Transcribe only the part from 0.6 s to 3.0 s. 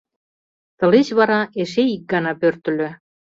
Тылеч вара эше ик гана пӧртыльӧ.